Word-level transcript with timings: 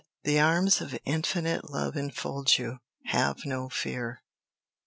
The 0.23 0.39
arms 0.39 0.81
of 0.81 0.97
infinite 1.05 1.69
love 1.69 1.95
enfold 1.95 2.57
you 2.57 2.79
have 3.09 3.45
no 3.45 3.69
fear. 3.69 4.23